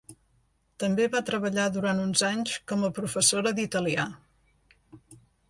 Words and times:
També 0.83 1.03
va 1.15 1.21
treballar 1.27 1.65
durant 1.75 2.01
uns 2.05 2.23
anys 2.31 2.55
com 2.73 2.87
a 2.87 2.91
professora 3.01 3.53
d'italià. 3.61 4.09